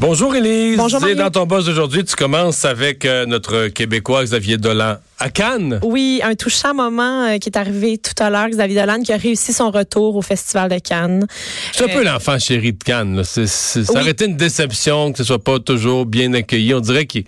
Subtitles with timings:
[0.00, 0.78] Bonjour Élise.
[0.78, 1.16] Bonjour, Et Mario.
[1.16, 5.78] dans ton boss d'aujourd'hui, tu commences avec euh, notre Québécois Xavier Dolan à Cannes.
[5.82, 8.48] Oui, un touchant moment euh, qui est arrivé tout à l'heure.
[8.48, 11.26] Xavier Dolan qui a réussi son retour au Festival de Cannes.
[11.72, 13.16] C'est un peu l'enfant chéri de Cannes.
[13.16, 13.24] là.
[13.24, 13.42] Ça
[13.76, 13.84] Oui.
[14.00, 16.72] aurait été une déception que ce soit pas toujours bien accueilli.
[16.72, 17.24] On dirait qu'il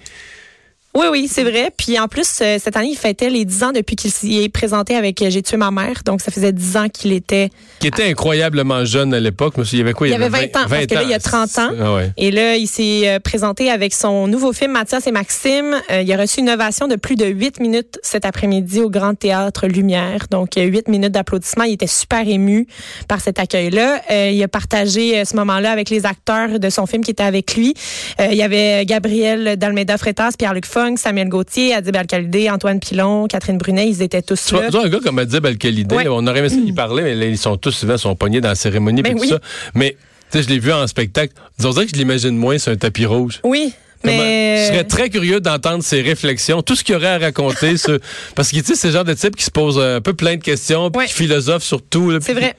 [0.95, 1.73] Oui, oui, c'est vrai.
[1.75, 4.51] Puis en plus, euh, cette année, il fêtait les 10 ans depuis qu'il s'y est
[4.51, 6.03] présenté avec euh, J'ai tué ma mère.
[6.05, 7.49] Donc, ça faisait 10 ans qu'il était.
[7.79, 9.57] qu'il était incroyablement jeune à l'époque.
[9.57, 10.07] Monsieur, il y avait quoi?
[10.09, 11.71] Il y avait 20 ans, parce que là, il y a 30 ans.
[11.81, 12.13] Ah ouais.
[12.19, 15.81] Et là, il s'est euh, présenté avec son nouveau film Mathias et Maxime.
[15.91, 19.69] Il a reçu une ovation de plus de 8 minutes cet après-midi au Grand Théâtre
[19.69, 20.27] Lumière.
[20.31, 21.65] Donc, euh, 8 minutes d'applaudissements.
[21.65, 22.67] Il était super ému
[23.09, 24.03] par cet accueil-là.
[24.31, 27.75] Il a partagé ce moment-là avec les acteurs de son film qui étaient avec lui.
[28.19, 33.57] Il y avait Gabriel Dalmeda Freitas, Pierre-Luc Funk, Samuel Gauthier, Adib Al-Khalidé, Antoine Pilon, Catherine
[33.57, 33.89] Brunet.
[33.89, 34.63] Ils étaient tous Tu là.
[34.67, 36.09] tu vois, un gars comme Adib Al-Khalidé, Ouais.
[36.09, 38.49] on aurait aimé ça qu'il parlait, mais là, ils sont tous souvent sont pognés dans
[38.49, 39.39] la cérémonie Ben tout ça.
[39.75, 39.97] Mais
[40.35, 41.35] je l'ai vu en spectacle.
[41.65, 43.39] On dirait que je l'imagine moins sur un tapis rouge.
[43.45, 44.63] Oui, Comment- mais...
[44.67, 47.75] Je serais très curieux d'entendre ses réflexions, tout ce qu'il y aurait à raconter.
[48.35, 50.35] parce que tu sais, c'est le genre de type qui se pose un peu plein
[50.37, 51.07] de questions, puis Ouais.
[51.07, 52.11] qui philosophe sur tout.
[52.21, 52.57] C'est puis- vrai.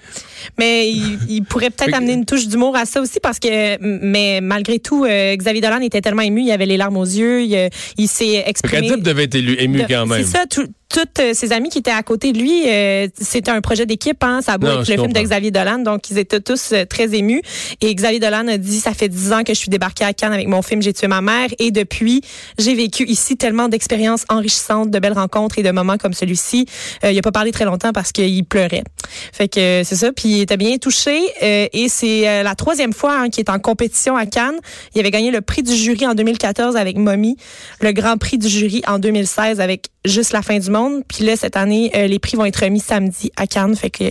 [0.57, 4.39] Mais il, il pourrait peut-être amener une touche d'humour à ça aussi parce que, mais
[4.41, 7.69] malgré tout, euh, Xavier Dolan était tellement ému, il avait les larmes aux yeux, il,
[7.97, 8.87] il s'est exprimé.
[8.89, 10.23] qu'Adib devait être élu- ému de- quand même.
[10.23, 13.49] C'est ça, tout- toutes euh, ses amis qui étaient à côté de lui, euh, c'était
[13.49, 15.23] un projet d'équipe, hein, ça a beau Non, être je le film de comprends.
[15.23, 17.41] Xavier Dolan, donc ils étaient tous euh, très émus.
[17.81, 20.33] Et Xavier Dolan a dit, ça fait dix ans que je suis débarqué à Cannes
[20.33, 22.21] avec mon film J'ai tué ma mère, et depuis,
[22.59, 26.67] j'ai vécu ici tellement d'expériences enrichissantes, de belles rencontres et de moments comme celui-ci.
[27.03, 28.83] Euh, il a pas parlé très longtemps parce qu'il pleurait.
[29.31, 32.93] Fait que euh, c'est ça, puis était bien touché, euh, et c'est euh, la troisième
[32.93, 34.57] fois hein, qu'il est en compétition à Cannes.
[34.95, 37.37] Il avait gagné le prix du jury en 2014 avec Mommy,
[37.81, 41.01] le grand prix du jury en 2016 avec Juste la fin du monde.
[41.07, 43.73] Puis là, cette année, euh, les prix vont être remis samedi à Cannes.
[43.73, 44.03] Fait que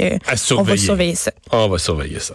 [0.54, 1.32] on va surveiller ça.
[1.50, 2.32] On va surveiller ça.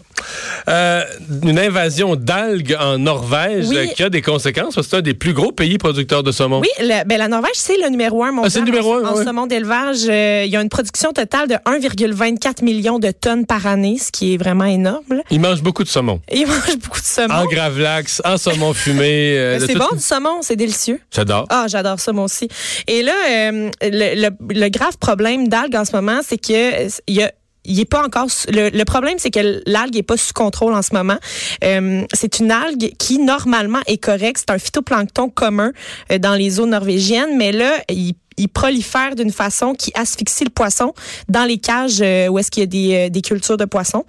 [1.44, 3.90] Une invasion d'algues en Norvège Oui.
[3.96, 6.60] qui a des conséquences parce que c'est un des plus gros pays producteurs de saumon.
[6.60, 9.04] Oui, le- ben, la Norvège, c'est le numéro un mondial Ah, c'est le numéro un,
[9.06, 9.24] en, en ouais.
[9.24, 10.02] saumon d'élevage.
[10.04, 14.34] Il y a une production totale de 1,24 million de tonnes par année, ce qui
[14.34, 15.04] est vraiment énorme.
[15.10, 15.22] là.
[15.30, 16.20] Ils mangent beaucoup de saumon.
[16.30, 17.34] Et ils mangent beaucoup de saumon.
[17.34, 19.38] En gravlax, en saumon fumé.
[19.38, 21.00] euh, c'est tout- bon du saumon, c'est délicieux.
[21.14, 21.46] J'adore.
[21.50, 22.48] Ah, j'adore ça moi aussi.
[22.88, 26.90] Et là, euh, le, le- le grave problème d'algues en ce moment, c'est que euh,
[27.08, 27.32] il y a
[27.68, 30.94] il est pas encore le, problème c'est que l'algue est pas sous contrôle en ce
[30.94, 31.18] moment.
[31.64, 35.72] Euh, c'est une algue qui normalement est correcte, c'est un phytoplancton commun
[36.12, 40.50] euh, dans les eaux norvégiennes, mais là il il prolifère d'une façon qui asphyxie le
[40.52, 40.94] poisson
[41.28, 44.06] dans les cages euh, où est-ce qu'il y a des, euh, des cultures de poissons.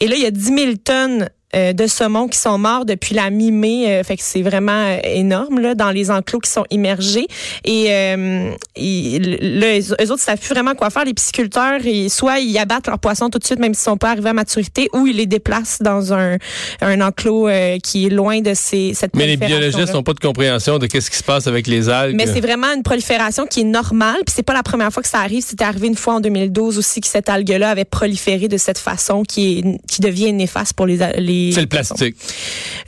[0.00, 3.14] Et là, il y a 10 000 tonnes euh, de saumon qui sont morts depuis
[3.14, 3.84] la mi-mai.
[3.88, 7.26] euh, fait que c'est vraiment euh, énorme là, dans les enclos qui sont immergés.
[7.64, 11.04] Et euh, ils- là, eux autres, ils savent plus vraiment quoi faire.
[11.04, 14.10] Les pisciculteurs, ils, soit ils abattent leurs poissons tout de suite, même s'ils sont pas
[14.10, 16.36] arrivés à maturité, ou ils les déplacent dans un,
[16.80, 20.20] un enclos euh, qui est loin de ces, cette Mais les biologistes n'ont pas de
[20.20, 22.16] compréhension de qu'est-ce qui se passe avec les algues.
[22.16, 24.16] Mais c'est vraiment une prolifération qui est normale.
[24.26, 25.44] Puis c'est pas la première fois que ça arrive.
[25.46, 29.22] C'était arrivé une fois en 2012 aussi que cette algue-là avait proliféré de cette façon
[29.22, 31.41] qui est qui devient néfaste pour les les.
[31.52, 32.16] C'est le plastique.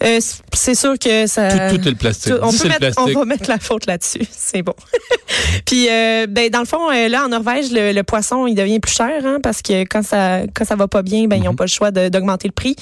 [0.02, 0.20] Euh,
[0.52, 1.68] c'est sûr que ça.
[1.68, 2.32] Tout, tout est le plastique.
[2.32, 4.26] Tout- on, peut le mettre, on va mettre la faute là-dessus.
[4.30, 4.74] C'est bon.
[5.66, 8.80] Puis, euh, ben, dans le fond, euh, là, en Norvège, le, le poisson, il devient
[8.80, 11.46] plus cher hein, parce que quand ça quand ça va pas bien, ben, ils Mhm.
[11.46, 12.76] n'ont pas le choix d'augmenter le prix.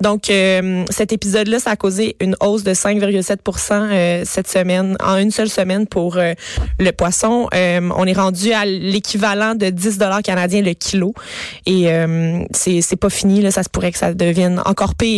[0.00, 3.38] Donc, euh, cet épisode-là, ça a causé une hausse de 5,7
[3.72, 7.48] euh, cette semaine, en une seule semaine pour le poisson.
[7.52, 11.14] On est rendu à l'équivalent de 10 dollars canadiens le kilo.
[11.66, 11.88] Et
[12.52, 13.40] c'est pas fini.
[13.42, 15.17] Là, ça se pourrait que ça devienne encore pire.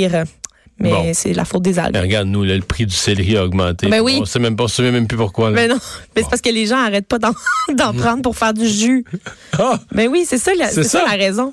[0.83, 1.11] Mais Bon.
[1.13, 1.93] c'est la faute des algues.
[1.93, 3.87] Ben, regarde, nous, là, le prix du céleri a augmenté.
[3.89, 4.19] Ben oui.
[4.23, 5.51] On sait même pas, on sait même plus pourquoi.
[5.51, 5.57] là.
[5.57, 5.75] Mais non,
[6.17, 7.33] mais c'est parce que les gens arrêtent pas d'en
[7.93, 9.05] prendre pour faire du jus.
[9.59, 9.79] Ah!
[9.95, 11.01] Mais oui, c'est ça, la- C'est c'est ça.
[11.01, 11.05] ça.
[11.05, 11.53] la raison.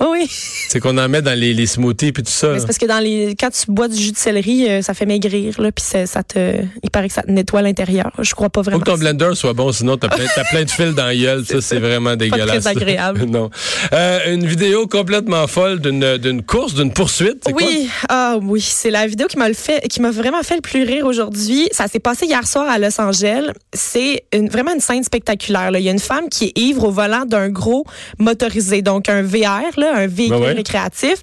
[0.00, 0.26] Oh oui,
[0.68, 2.58] C'est qu'on en met dans les, les smoothies puis tout ça.
[2.58, 5.06] c'est parce que dans les quand tu bois du jus de céleri, euh, ça fait
[5.06, 8.10] maigrir là, puis ça, te, il paraît que ça te nettoie l'intérieur.
[8.20, 8.84] Je crois pas Faut vraiment.
[8.84, 11.44] que ton blender soit bon, sinon t'as plein, t'as plein de fils dans la gueule.
[11.54, 12.64] Ça, c'est vraiment dégueulasse.
[12.64, 13.24] très agréable.
[13.28, 13.50] non.
[13.92, 17.44] Euh, une vidéo complètement folle d'une, d'une course, d'une poursuite.
[17.44, 17.52] Quoi?
[17.54, 20.60] Oui, ah oui, c'est la vidéo qui m'a le fait, qui m'a vraiment fait le
[20.60, 21.68] plus rire aujourd'hui.
[21.70, 23.52] Ça s'est passé hier soir à Los Angeles.
[23.72, 25.70] C'est vraiment une scène spectaculaire.
[25.70, 25.78] Là.
[25.78, 27.84] Il y a une femme qui est ivre au volant d'un gros
[28.18, 30.52] motorisé, donc un VR, là, un véhicule Ben ouais.
[30.52, 31.16] récréatif,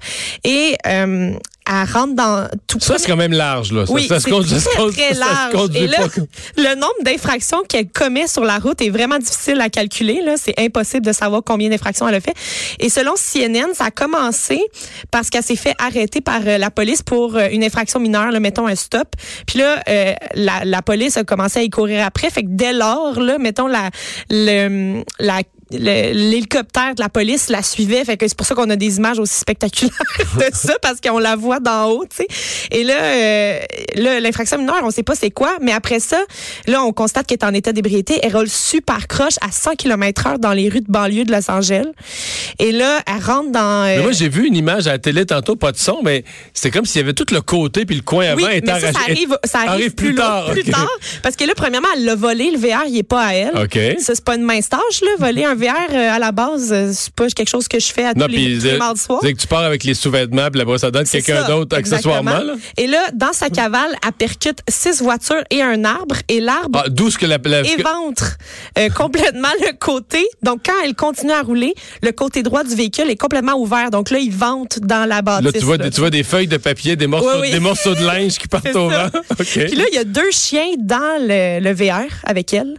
[0.43, 1.33] et euh,
[1.69, 2.79] elle rentre dans tout.
[2.81, 3.85] Ça, c'est quand même large, là.
[3.89, 4.45] Oui, ça se ça se compte-
[4.93, 5.75] très ça se large.
[5.75, 5.97] Et là,
[6.57, 10.21] le nombre d'infractions qu'elle commet sur la route est vraiment difficile à calculer.
[10.25, 12.33] Là, c'est impossible de savoir combien d'infractions elle a fait.
[12.79, 14.59] Et selon CNN, ça a commencé
[15.11, 18.39] parce qu'elle s'est fait arrêter par euh, la police pour euh, une infraction mineure, là,
[18.39, 19.07] mettons un stop.
[19.45, 22.29] Puis là, euh, la, la police a commencé à y courir après.
[22.31, 23.91] Fait que dès lors, là, mettons la,
[24.29, 28.03] le, la le- l'hélicoptère de la police la suivait.
[28.05, 29.93] Fait que c'est pour ça qu'on a des images aussi spectaculaires
[30.37, 32.27] de ça parce qu'on la voit d'en haut, tu sais.
[32.71, 33.59] Et là, euh,
[33.95, 36.19] là, l'infraction mineure, on sait pas c'est quoi, mais après ça,
[36.67, 38.19] là, on constate qu'elle est en état d'ébriété.
[38.23, 41.49] Elle roule super croche à 100 km heure dans les rues de banlieue de Los
[41.49, 41.87] Angeles.
[42.59, 43.87] Et là, elle rentre dans...
[43.87, 46.23] euh, Mais moi, j'ai vu une image à la télé tantôt, pas de son, mais
[46.53, 48.87] c'était comme s'il y avait tout le côté puis le coin avant oui, mais ça,
[48.99, 50.71] arrive, ça arrive, arrive plus, tard, plus ok.
[50.71, 50.89] tard.
[51.23, 52.51] Parce que là, premièrement, elle l'a volé.
[52.51, 53.57] Le VR, il est pas à elle.
[53.57, 53.77] OK.
[53.99, 55.09] Ça, c'est pas une mince tâche, là.
[55.19, 58.05] Voler un VR euh, à la base, euh, c'est pas quelque chose que je fais
[58.05, 59.19] à Non, tous les, puis tous les c'est mardis soirs.
[59.21, 61.75] c'est que tu pars avec les sous-vêtements, puis là-bas, ça donne C'est quelqu'un ça, d'autre
[61.77, 62.31] accessoirement.
[62.39, 62.53] Là.
[62.77, 66.15] Et là, dans sa cavale, elle percute six voitures et un arbre.
[66.27, 67.37] Et l'arbre Ah, que la.
[67.43, 68.37] la- éventre
[68.77, 70.25] euh, complètement le côté.
[70.43, 73.91] Donc, quand elle continue à rouler, le côté droit du véhicule est complètement ouvert.
[73.91, 75.45] Donc là, il vente dans la bâtisse.
[75.53, 75.85] Là, tu vois, là.
[75.85, 77.51] des- tu vois des feuilles de papier, des morceaux, Oui, oui.
[77.51, 79.07] des morceaux de linge qui partent au vent.
[79.31, 79.45] OK.
[79.45, 82.75] Puis là, il y a deux chiens dans le, le VR avec elle.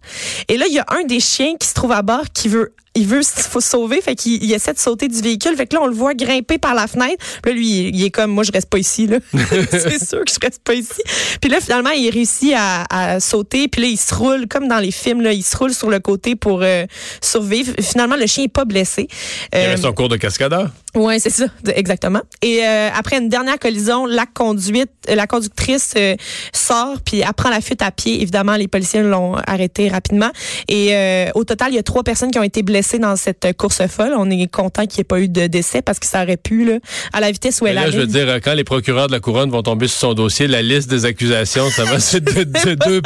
[0.48, 2.71] Et là, il y a un des chiens qui se trouve à bord qui veut
[2.94, 5.56] il veut se faut se sauver, fait qu'il il essaie de sauter du véhicule.
[5.56, 7.16] Fait que là, on le voit grimper par la fenêtre.
[7.42, 9.18] Puis là, lui, il, il est comme, moi, je reste pas ici, là.
[9.70, 11.00] c'est sûr que je reste pas ici.
[11.40, 13.68] Puis là, finalement, il réussit à, à sauter.
[13.68, 16.00] Puis là, il se roule, comme dans les films, là, il se roule sur le
[16.00, 16.84] côté pour euh,
[17.22, 17.72] survivre.
[17.80, 19.08] Finalement, le chien est pas blessé.
[19.52, 20.70] Il Euh, reste son cours de cascadeur.
[20.94, 22.20] Ouais, c'est ça, exactement.
[22.42, 26.16] Et euh, après une dernière collision, la conduite, euh, la conductrice euh,
[26.52, 28.20] sort puis elle prend la fuite à pied.
[28.20, 30.30] Évidemment, les policiers l'ont arrêtée rapidement.
[30.68, 33.56] Et euh, au total, il y a trois personnes qui ont été blessées dans cette
[33.56, 34.12] course folle.
[34.16, 36.66] On est content qu'il n'y ait pas eu de décès parce que ça aurait pu
[36.66, 36.78] là,
[37.14, 38.26] à la vitesse où Mais elle là, je veux arrive.
[38.26, 41.06] dire, quand les procureurs de la couronne vont tomber sur son dossier, la liste des
[41.06, 43.00] accusations, ça va c'est de, de deux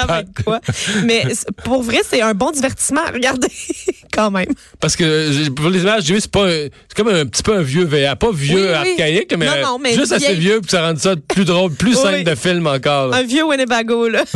[0.44, 0.60] quoi?
[1.04, 1.22] Mais
[1.64, 3.02] pour vrai, c'est un bon divertissement.
[3.12, 3.48] Regardez,
[4.12, 4.48] quand même.
[4.80, 7.62] Parce que pour les images, j'ai vu, c'est pas, c'est comme un petit peu un
[7.62, 8.72] vieux VA, pas vieux Oui, oui.
[8.72, 11.72] archaïque, mais, Non, non, mais juste assez vieux pour que ça rende ça plus drôle,
[11.72, 12.24] plus Oui, oui.
[12.24, 13.08] de film encore.
[13.08, 13.18] là.
[13.18, 14.24] Un vieux Winnebago, là.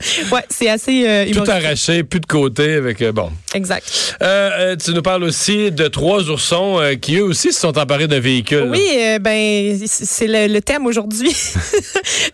[0.32, 3.30] ouais, c'est assez euh, Tout arraché, plus de côté, avec euh, bon.
[3.54, 4.16] Exact.
[4.22, 8.08] Euh, euh, tu nous parles aussi de trois oursons qui eux aussi se sont emparés
[8.08, 8.68] d'un véhicule.
[8.70, 8.82] Oui,
[9.20, 11.32] ben c'est le, le thème aujourd'hui.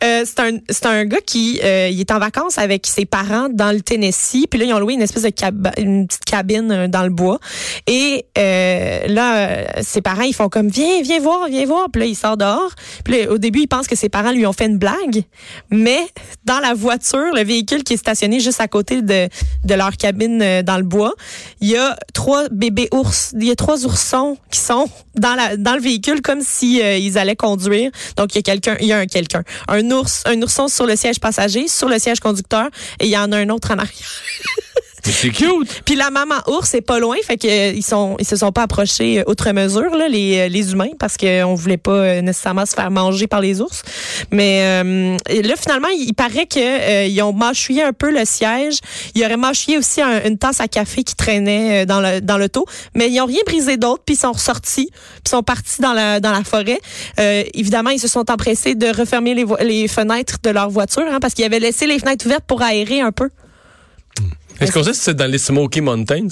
[0.00, 3.80] C'est un c'est un gars qui il est en vacances avec ses parents dans le
[3.80, 7.10] Tennessee, puis là ils ont loué une espèce de cab- une petite cabine dans le
[7.10, 7.38] bois.
[7.86, 12.14] Et là ses parents ils font comme viens viens voir viens voir, puis là il
[12.16, 12.70] sort dehors.
[13.04, 15.22] Puis là, au début il pense que ses parents lui ont fait une blague,
[15.70, 16.00] mais
[16.44, 19.28] dans la voiture, le véhicule qui est stationné juste à côté de
[19.64, 21.14] de leur cabine euh, dans le bois,
[21.60, 25.56] il y a trois bébés ours, il y a trois oursons qui sont dans la
[25.56, 27.90] dans le véhicule comme si euh, ils allaient conduire.
[28.16, 30.86] Donc il y a quelqu'un, il y a un quelqu'un, un ours, un ourson sur
[30.86, 32.68] le siège passager, sur le siège conducteur
[33.00, 34.22] et il y en a un autre en arrière.
[35.04, 35.82] C'est cute.
[35.84, 38.52] Puis la maman ours est pas loin, fait que euh, ils sont ils se sont
[38.52, 42.66] pas approchés euh, outre mesure là les euh, les humains parce qu'on voulait pas nécessairement
[42.66, 43.82] se faire manger par les ours.
[44.30, 48.78] Mais euh, là finalement il, paraît que euh, ils ont mâchouillé un peu le siège.
[49.14, 52.66] Ils auraient mâchouillé aussi un- une tasse à café qui traînait dans le dans l'auto,
[52.94, 56.20] mais ils ont rien brisé d'autre puis ils sont ressortis, puis sont partis dans la
[56.20, 56.78] dans la forêt.
[57.18, 61.18] Euh, évidemment ils se sont empressés de refermer les les fenêtres de leur voiture hein,
[61.20, 63.28] parce qu'ils avaient laissé les fenêtres ouvertes pour aérer un peu.
[64.60, 66.28] Est-ce qu'on sait si c'est dans les Smoky Mountains?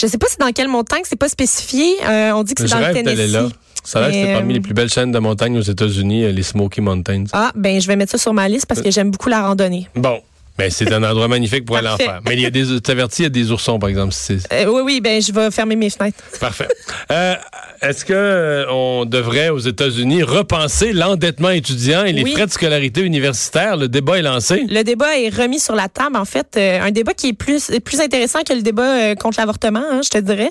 [0.00, 1.96] Je sais pas c'est dans quelle montagne, c'est pas spécifié.
[2.04, 3.32] Euh, on dit que c'est dans le Tennessee.
[3.32, 3.48] là.
[3.84, 5.62] Ça a l'air que c'est Mais, parmi euh, les plus belles chaînes de montagnes aux
[5.62, 7.24] États-Unis, euh, les Smoky Mountains.
[7.32, 9.88] Ah, ben je vais mettre ça sur ma liste parce que j'aime beaucoup la randonnée.
[9.96, 10.20] Bon.
[10.58, 12.20] Ben, c'est un endroit magnifique pour aller en faire.
[12.26, 14.14] Mais il y a des, t'avertis, il y a des oursons, par exemple.
[14.52, 16.22] Euh, oui, oui, ben je vais fermer mes fenêtres.
[16.40, 16.68] parfait.
[17.10, 17.34] Euh,
[17.80, 22.32] est-ce que euh, on devrait, aux États-Unis, repenser l'endettement étudiant et les Oui.
[22.32, 23.76] frais de scolarité universitaire?
[23.78, 24.64] Le débat est lancé.
[24.68, 26.48] Le débat est remis sur la table, en fait.
[26.56, 30.10] Euh, un débat qui est plus, plus intéressant que le débat contre l'avortement, hein, je
[30.10, 30.50] te dirais.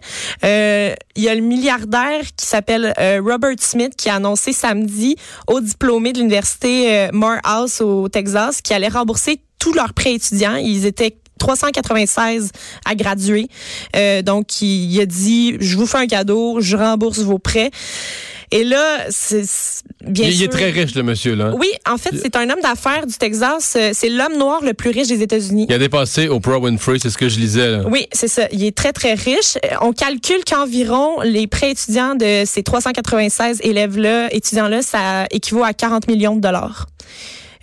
[1.15, 2.93] Il y a le milliardaire qui s'appelle
[3.23, 5.15] Robert Smith qui a annoncé samedi
[5.47, 10.55] aux diplômés de l'université Morehouse au Texas qui allait rembourser tous leurs prêts étudiants.
[10.55, 12.51] Ils étaient 396
[12.85, 13.47] à graduer.
[13.95, 17.71] Euh, donc, il, il a dit, je vous fais un cadeau, je rembourse vos prêts.
[18.53, 19.43] Et là, c'est
[20.05, 21.53] bien Il, il est sûr- très riche, le monsieur, là.
[21.57, 23.75] Oui, en fait, c'est un homme d'affaires du Texas.
[23.77, 25.67] Euh, C'est l'homme noir le plus riche des États-Unis.
[25.69, 27.69] Il a dépassé Oprah Winfrey, c'est ce que je lisais.
[27.71, 27.83] Là.
[27.89, 28.47] Oui, c'est ça.
[28.51, 29.55] Il est très, très riche.
[29.63, 35.73] Euh, On calcule qu'environ les prêts étudiants de ces 396 élèves-là, étudiants-là, ça équivaut à
[35.73, 36.87] 40 millions de dollars.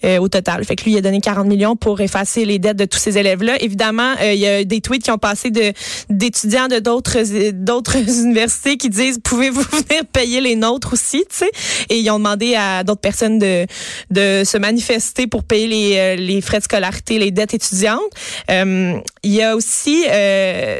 [0.04, 0.64] Euh, au total.
[0.64, 3.18] Fait que lui, il a donné 40 millions pour effacer les dettes de tous ces
[3.18, 3.60] élèves-là.
[3.60, 5.72] Évidemment, euh, il y a des tweets qui ont passé de
[6.08, 7.18] d'étudiants de d'autres
[7.52, 11.50] d'autres universités qui disent pouvez-vous venir payer les nôtres aussi, tu sais?
[11.88, 13.66] Et ils ont demandé à d'autres personnes de
[14.10, 18.00] de se manifester pour payer les, les frais de scolarité, les dettes étudiantes.
[18.48, 20.04] il y a aussi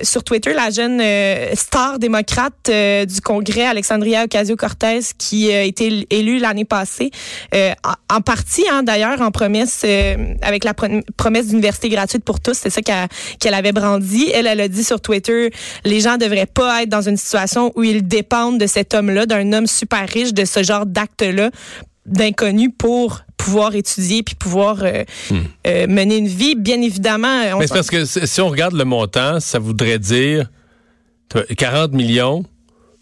[0.03, 1.03] sur Twitter la jeune
[1.55, 7.11] star démocrate du Congrès, Alexandria Ocasio-Cortez, qui a été élue l'année passée,
[7.53, 12.71] en partie, hein, d'ailleurs, en promesse, euh, avec la promesse d'université gratuite pour tous, c'est
[12.71, 14.31] ça qu'elle avait brandi.
[14.33, 15.51] Elle, elle a dit sur Twitter,
[15.85, 19.53] les gens devraient pas être dans une situation où ils dépendent de cet homme-là, d'un
[19.53, 21.51] homme super riche, de ce genre d'acte-là
[22.07, 25.37] d'inconnu pour pouvoir étudier puis pouvoir euh, hmm.
[25.67, 26.55] euh, mener une vie.
[26.55, 27.59] Bien évidemment.
[27.59, 30.51] Mais c'est parce que si on regarde le montant, ça voudrait dire
[31.57, 32.45] 40 millions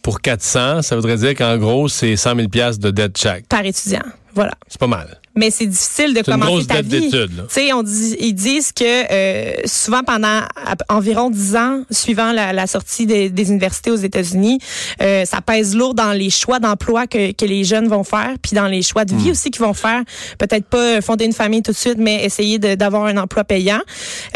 [0.03, 2.49] pour 400, ça voudrait dire qu'en gros, c'est 100 000
[2.79, 3.47] de dette chaque.
[3.47, 4.05] Par étudiant.
[4.35, 4.53] Voilà.
[4.69, 7.11] C'est pas mal mais c'est difficile de commencer ta vie.
[7.11, 10.41] Tu on dit, ils disent que euh, souvent pendant
[10.89, 14.59] environ dix ans, suivant la, la sortie des, des, universités aux États-Unis,
[15.03, 18.55] euh, ça pèse lourd dans les choix d'emploi que, que les jeunes vont faire, puis
[18.55, 19.33] dans les choix de vie hmm.
[19.33, 20.03] aussi qu'ils vont faire.
[20.39, 23.81] Peut-être pas fonder une famille tout de suite, mais essayer d'avoir un emploi payant.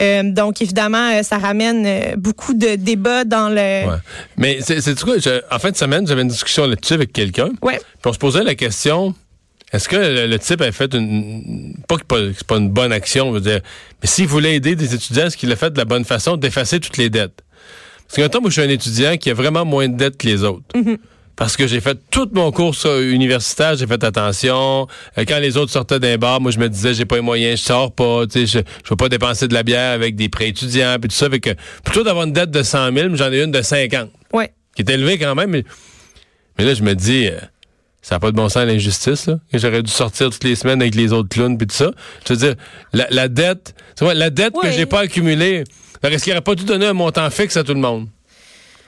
[0.01, 3.57] Euh, donc évidemment, euh, ça ramène euh, beaucoup de débats dans le.
[3.57, 3.99] Ouais.
[4.37, 5.17] Mais c'est quoi?
[5.51, 7.51] En fin de semaine, j'avais une discussion là-dessus avec quelqu'un.
[7.63, 7.79] Ouais.
[7.79, 9.15] Puis on se posait la question
[9.73, 11.75] est-ce que le, type a fait une.
[11.87, 13.61] Pas que c'est pas une bonne action, on veut dire.
[14.03, 16.81] Mais s'il voulait aider des étudiants, est-ce qu'il a fait de la bonne façon d'effacer
[16.81, 17.43] toutes les dettes?
[18.09, 20.27] Parce qu'un temps, moi, je suis un étudiant qui a vraiment moins de dettes que
[20.27, 20.65] les autres.
[20.75, 20.99] Mm-hmm.
[21.37, 24.89] Parce que j'ai fait tout mon cours universitaire, j'ai fait attention.
[25.17, 27.61] Euh, quand les autres sortaient d'un bar, moi je me disais j'ai pas les moyens,
[27.61, 30.29] je sors pas, tu sais, je, je veux pas dépenser de la bière avec des
[30.29, 31.31] prêts étudiants puis tout ça.
[31.31, 31.51] Fait que
[31.83, 34.11] plutôt d'avoir une dette de 100 000, j'en ai une de 50.
[34.35, 34.53] Ouais.
[34.77, 35.51] Qui est élevée quand même.
[35.51, 35.65] Mais,
[36.59, 37.39] mais là, je me dis, euh,
[38.03, 39.39] ça n'a pas de bon sens l'injustice, là.
[39.53, 41.91] J'aurais dû sortir toutes les semaines avec les autres clowns puis tout ça.
[42.27, 42.55] Je veux dire,
[42.93, 45.65] la, la dette, vois, la dette que j'ai pas accumulée,
[46.03, 48.09] est-ce qu'il n'aurait pas dû donner un montant fixe à tout le monde?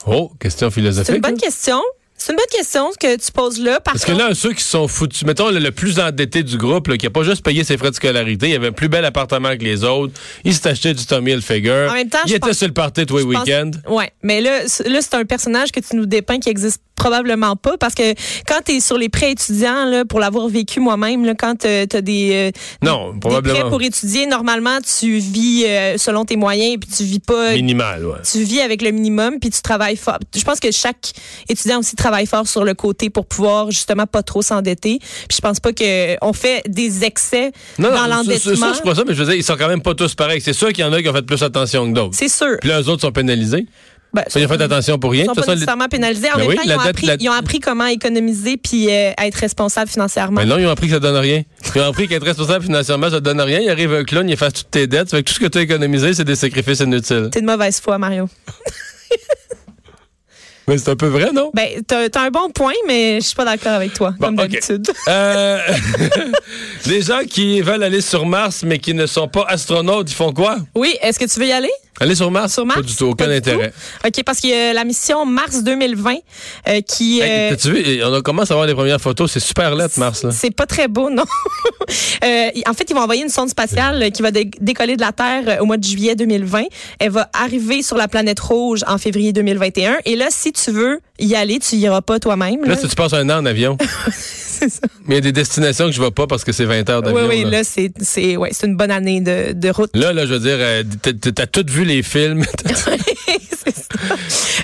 [0.06, 1.06] Oh, question philosophique.
[1.06, 1.80] C'est une bonne question.
[2.24, 3.80] C'est une bonne question que tu poses là.
[3.80, 7.10] Parce que là, ceux qui sont foutus, mettons le, plus endetté du groupe, qui a
[7.10, 9.82] pas juste payé ses frais de scolarité, il avait un plus bel appartement que les
[9.82, 10.12] autres,
[10.44, 13.16] il s'est acheté du Tommy Hilfiger, en même temps, il était sur le party tous
[13.16, 13.72] les week-ends.
[13.88, 17.76] Oui, mais là, là c'est un personnage que tu nous dépeins qui existe probablement pas
[17.78, 18.14] parce que
[18.46, 22.00] quand tu es sur les prêts étudiants là pour l'avoir vécu moi-même quand tu as
[22.00, 27.02] des, euh, non, prêts pour étudier normalement tu vis euh, selon tes moyens puis tu
[27.02, 28.18] vis pas minimal ouais.
[28.30, 31.12] tu vis avec le minimum puis tu travailles fort je pense que chaque
[31.48, 35.40] étudiant aussi travaille fort sur le côté pour pouvoir justement pas trop s'endetter puis je
[35.40, 39.26] pense pas que on fait des excès dans l'endettement c'est pas ça mais je veux
[39.26, 41.08] dire ils sont quand même pas tous pareils c'est sûr qu'il y en a qui
[41.08, 43.66] ont fait plus attention que d'autres c'est sûr puis là les autres sont pénalisés
[44.12, 45.22] ben, ils ont fait attention pour rien.
[45.22, 46.28] Ils sont pas nécessairement pénalisés.
[46.30, 49.36] En ben même temps, ils ont, appris, ils ont, appris, comment économiser puis euh, être
[49.36, 50.40] responsable financièrement.
[50.40, 51.42] Mais ben non, ils ont appris que ça donne rien.
[51.74, 53.60] Ils ont appris qu'être responsable financièrement, ça donne rien.
[53.60, 55.10] Il arrive un clown, il efface toutes tes dettes.
[55.10, 57.30] Fait que tout ce que tu as économisé, c'est des sacrifices inutiles.
[57.32, 58.28] T'es de mauvaise foi, Mario.
[60.72, 61.50] Mais c'est un peu vrai, non?
[61.52, 64.90] Ben, t'as as un bon point, mais je suis pas d'accord avec toi, comme d'habitude.
[65.06, 65.58] Euh,
[66.86, 70.32] les gens qui veulent aller sur Mars, mais qui ne sont pas astronautes, ils font
[70.32, 70.56] quoi?
[70.74, 71.70] Oui, est-ce que tu veux y aller?
[72.00, 72.54] Aller sur Mars?
[72.54, 72.80] Sur Mars?
[72.80, 73.72] Pas du tout, aucun intérêt.
[74.04, 76.14] OK, parce qu'il y a la mission Mars 2020
[76.68, 77.20] euh, qui...
[77.22, 79.30] Euh, tu vu, on commence à voir les premières photos.
[79.30, 80.26] C'est super lettre, Mars.
[80.30, 81.24] C'est pas très beau, non?
[82.24, 85.58] euh, en fait, ils vont envoyer une sonde spatiale qui va décoller de la Terre
[85.60, 86.64] au mois de juillet 2020.
[86.98, 89.98] Elle va arriver sur la planète rouge en février 2021.
[90.06, 92.64] Et là, si tu veux y aller, tu y iras pas toi-même.
[92.64, 93.76] Là, si tu passes un an en avion.
[94.12, 94.80] c'est ça.
[95.06, 96.88] Mais il y a des destinations que je ne vais pas parce que c'est 20
[96.88, 97.28] heures d'avion.
[97.28, 99.90] Oui, oui, là, c'est ouais, une bonne année de, de route.
[99.94, 100.58] Là, là, je veux dire,
[101.34, 102.44] t'as tout vu les films.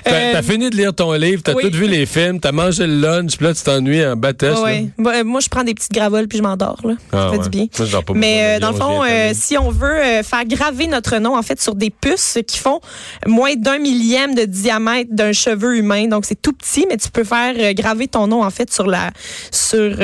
[0.03, 2.99] T'as as fini de lire ton livre, t'as tout vu les films, t'as mangé le
[2.99, 4.57] lunch, puis là, tu t'ennuies en bâtesse.
[4.63, 6.79] Oui, euh, moi, je prends des petites gravoles puis je m'endors.
[6.83, 6.93] Là.
[7.11, 7.67] Ça ah, fait du bien.
[8.15, 9.01] Mais euh, dans le fond,
[9.33, 12.79] si on veut faire graver notre nom, en fait, sur des puces qui font
[13.25, 17.23] moins d'un millième de diamètre d'un cheveu humain, donc c'est tout petit, mais tu peux
[17.23, 19.11] faire graver ton nom, en fait, sur la
[19.51, 19.95] sur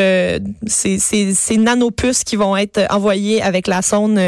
[0.68, 4.20] ces, ces, ces, nanopuces qui vont être envoyées avec la sonde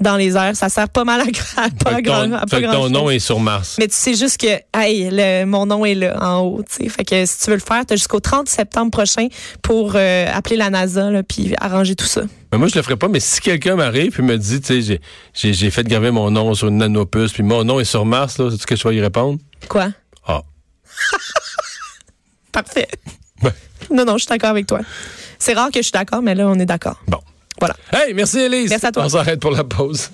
[0.00, 0.56] dans les airs.
[0.56, 3.76] Ça sert pas mal à, à, pas, grand, à pas ton nom est sur Mars.
[3.78, 6.64] Mais tu sais juste que, hey, le, mon nom est là, en haut.
[6.68, 9.28] Fait que si tu veux le faire, tu as jusqu'au 30 septembre prochain
[9.62, 12.22] pour euh, appeler la NASA là, puis arranger tout ça.
[12.52, 15.00] Mais moi, je le ferai pas, mais si quelqu'un m'arrive et me dit, tu sais,
[15.52, 18.50] j'ai fait graver mon nom sur une nanopuce, puis mon nom est sur Mars, là,
[18.50, 19.38] c'est-tu que je vais y répondre?
[19.68, 19.88] Quoi?
[20.26, 20.42] Ah.
[22.52, 22.88] Parfait.
[23.90, 24.80] Non, non, je suis d'accord avec toi.
[25.38, 27.00] C'est rare que je suis d'accord, mais là, on est d'accord.
[27.06, 27.18] Bon.
[27.58, 27.76] Voilà.
[27.92, 28.70] Hey, merci Elise.
[28.70, 29.04] Merci à toi.
[29.04, 30.10] On s'arrête pour la pause.